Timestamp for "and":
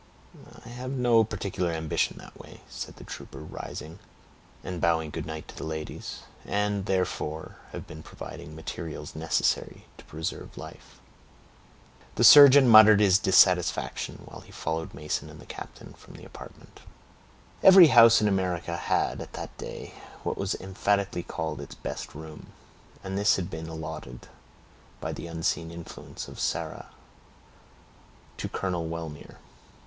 4.63-4.81, 6.43-6.87, 15.29-15.39, 23.03-23.15